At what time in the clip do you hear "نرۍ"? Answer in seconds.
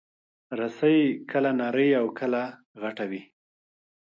1.59-1.89